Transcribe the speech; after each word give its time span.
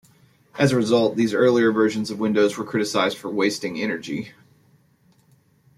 As 0.57 0.71
a 0.71 0.77
result, 0.77 1.15
these 1.15 1.31
earlier 1.31 1.71
versions 1.71 2.09
of 2.09 2.19
Windows 2.19 2.57
were 2.57 2.63
criticized 2.65 3.19
for 3.19 3.29
wasting 3.29 3.79
energy. 3.79 4.31